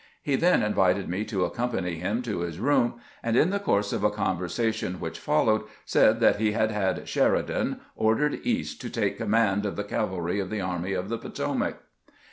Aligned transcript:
He 0.23 0.35
then 0.35 0.63
invited 0.63 1.07
me 1.07 1.23
to 1.25 1.45
accompany 1.45 1.93
him 1.97 2.23
to 2.23 2.39
his 2.39 2.57
room, 2.59 2.95
and 3.21 3.37
in 3.37 3.51
the 3.51 3.59
course 3.59 3.93
of 3.93 4.03
a 4.03 4.09
conversation 4.09 4.99
which 4.99 5.19
followed 5.19 5.63
said 5.85 6.19
that 6.21 6.37
he 6.39 6.53
had 6.53 6.71
had 6.71 7.07
Sheridan 7.07 7.81
ordered 7.95 8.39
East 8.41 8.81
to 8.81 8.89
take 8.89 9.17
command 9.19 9.63
of 9.63 9.75
the 9.75 9.83
cavalry 9.83 10.39
of 10.39 10.49
the 10.49 10.59
Army 10.59 10.93
of 10.93 11.07
the 11.09 11.19
Potomac. 11.19 11.83